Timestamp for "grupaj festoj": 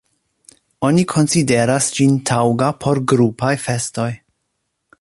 3.13-4.09